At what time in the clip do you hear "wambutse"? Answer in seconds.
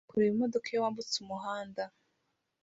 0.83-1.15